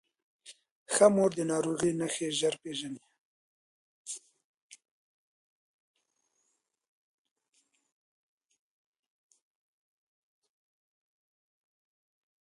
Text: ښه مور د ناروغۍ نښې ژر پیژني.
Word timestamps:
ښه 0.93 1.05
مور 1.15 1.31
د 1.37 1.41
ناروغۍ 1.51 1.91
نښې 1.99 2.27
ژر 2.39 2.55
پیژني. 2.61 3.03